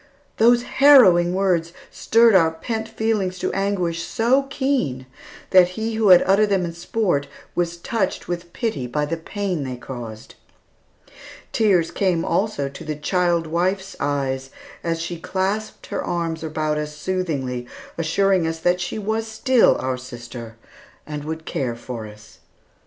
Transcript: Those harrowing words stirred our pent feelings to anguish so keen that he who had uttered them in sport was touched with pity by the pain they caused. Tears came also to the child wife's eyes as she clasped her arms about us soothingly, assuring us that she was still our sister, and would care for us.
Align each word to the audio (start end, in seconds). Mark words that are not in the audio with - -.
Those 0.37 0.63
harrowing 0.63 1.35
words 1.35 1.73
stirred 1.91 2.33
our 2.33 2.49
pent 2.49 2.87
feelings 2.89 3.37
to 3.37 3.53
anguish 3.53 4.01
so 4.01 4.47
keen 4.49 5.05
that 5.51 5.67
he 5.77 5.93
who 5.93 6.09
had 6.09 6.23
uttered 6.25 6.49
them 6.49 6.65
in 6.65 6.73
sport 6.73 7.27
was 7.53 7.77
touched 7.77 8.27
with 8.27 8.51
pity 8.51 8.87
by 8.87 9.05
the 9.05 9.15
pain 9.15 9.63
they 9.63 9.77
caused. 9.77 10.33
Tears 11.51 11.91
came 11.91 12.25
also 12.25 12.67
to 12.67 12.83
the 12.83 12.95
child 12.95 13.45
wife's 13.45 13.95
eyes 13.99 14.49
as 14.83 14.99
she 14.99 15.19
clasped 15.19 15.85
her 15.93 16.03
arms 16.03 16.43
about 16.43 16.79
us 16.79 16.97
soothingly, 16.97 17.67
assuring 17.95 18.47
us 18.47 18.57
that 18.57 18.81
she 18.81 18.97
was 18.97 19.27
still 19.27 19.77
our 19.79 19.97
sister, 19.99 20.55
and 21.05 21.23
would 21.25 21.45
care 21.45 21.75
for 21.75 22.07
us. 22.07 22.39